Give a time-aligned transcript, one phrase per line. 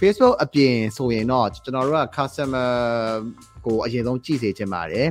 [0.00, 2.70] Facebook အပြင်ဆိုရင်တော့ကျွန်တော်တို့က customer
[3.66, 5.08] ကိုအရင်ဆုံးကြည့်စေချင်ပါတယ်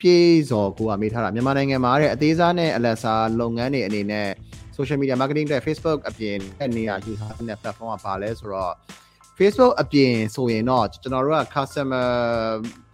[0.00, 0.18] ပြေ
[0.50, 4.28] စော်ကိုကမေးထားတာမြန်မာနိုင်ငံမှာတဲ့အသေးစားနဲ့အလက်စားလုပ်ငန်းတွေအနေနဲ့
[4.76, 8.74] social media marketing တွေ Facebook အပြင်တဲ့နေရာယူထားတဲ့ platform ကပါလဲဆိုတော့
[9.38, 12.08] Facebook အပြင်ဆိုရင်တော့ကျွန်တော်တို့က customer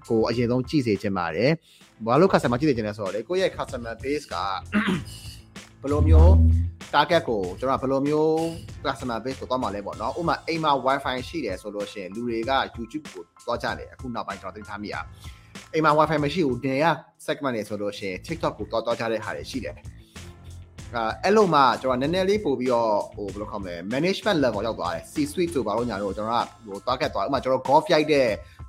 [0.09, 1.51] ကိုအရင်ဆုံးကြည့်စေချင်ပါတယ်
[2.07, 4.35] ဘာလို့ customer ကြည့်စေချင်လဲဆိုတော့လေကိုယ့်ရဲ့ customer base က
[5.85, 6.31] ဘယ်လိုမျိုး
[6.95, 8.31] target ကိုကျွန်တော်ဘယ်လိုမျိုး
[8.85, 14.97] customer base ကိုသွားမှာလဲပေါ့နော်ဥပမာအိမ်မှာ wifi ရှိတယ်ဆိုလို့ရှိရင်လူတွေက YouTube ကိုသွားကြတယ်အခုနောက်ပိုင်းကျွန်တော်သိထားမိရ
[15.73, 16.85] အိမ်မှာ wifi မရှိဘူးနေရ
[17.27, 28.29] segment တွေဆိုလို့ရှိရင် TikTok ကိုသွားသွားကြတဲ့ဟာတွေရှိတယ်အဲအဲ့လိုမှကျွန်တော်နည်းနည်းလေးပို့ပြီးတော့ဟိုဘယ်လိုခေါ်မလဲ management level ရောက်သွားတယ် C suite ဆိုပါတော့ညာတော့ကျွန်တော်ကဟို target သွားဥပမာကျွန်တော် golf ရိုက်တဲ့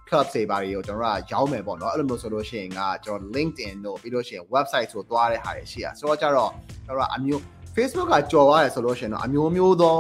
[0.10, 6.52] club တွေပါတွေကိုကျွန်တော်ကရောင်းမယ်ပေါ့နော်အဲ့လိုမျိုးဆိုလို့ရှိရင်ကကျွန်တော် LinkedIn တို့ပြီးလို့ရှိရင် website ဆိုသွားတဲ့ဟာတွေရှိရဆိုတော့ကြတော့
[6.86, 7.42] ကျွန်တော်ကအမျိုး
[7.76, 10.00] Facebook ကကြော်ရတယ်ဆိုလို့ရှိရင်တော့အမျိုးမျိုးသော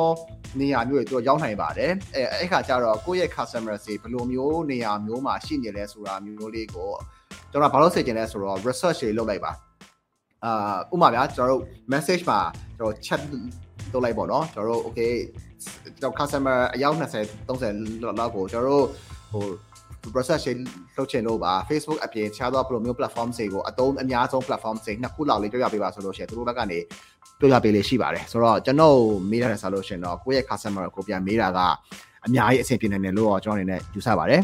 [0.59, 6.89] နေရာမျိုးတွေသူရောက်နိုင်ပါတယ်အဲအဲ့ခါကျတော့ကိုယ့်ရဲ့ customer တွေဘယ်လိုမျိုးနေရာမျိုးမှာရှိနေလဲဆိုတာမျိုးလေးကို
[7.51, 9.51] ကျွန်တော်ဘာလို့စေချင်လဲဆိုတော့ research တွေလုပ်လိုက်ပါ
[10.45, 11.61] အာဥပမာဗျာကျွန်တော်တို့
[11.93, 12.39] message မှာ
[12.77, 13.21] ကျွန်တော် chat
[13.93, 15.13] လုပ်လိုက်ပေါ့နော်ကျွန်တော်တို့ okay
[15.83, 18.85] ကျွန်တော် customer အယောက်20 30လောက်ကိုကျွန်တော်တို့
[19.31, 19.45] ဟို
[20.13, 20.59] process ရှင်း
[20.97, 26.79] လုပ်ချင်လို့ပါ Facebook အပြင်ခြားသောဘယ်လိုမျိုး platform တွေကိုအသုံးအများဆုံး platform တွေနှစ်ခုလောက်လေးပြောပြပေးပါဆိုလို့ရှိရင်သူတို့ဘက်ကနေ
[27.39, 28.97] ပြောပြပေးလေးရှိပါတယ်ဆိုတော့ကျွန်တော်
[29.29, 31.59] မေးထားတယ်ဆိုလို့ရှိရင်တော့ကိုယ့်ရဲ့ customer ကိုပြန်မေးတာက
[32.25, 34.41] အများကြီးအဆင်ပြေနေတယ်လို့တော့ကျွန်တော်အနေနဲ့ယူဆပါတယ်